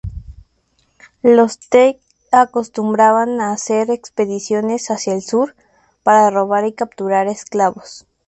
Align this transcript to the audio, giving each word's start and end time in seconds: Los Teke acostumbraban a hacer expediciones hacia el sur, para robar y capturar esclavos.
Los 1.21 1.59
Teke 1.59 2.01
acostumbraban 2.31 3.39
a 3.39 3.51
hacer 3.51 3.91
expediciones 3.91 4.87
hacia 4.89 5.13
el 5.13 5.21
sur, 5.21 5.55
para 6.01 6.31
robar 6.31 6.65
y 6.65 6.73
capturar 6.73 7.27
esclavos. 7.27 8.07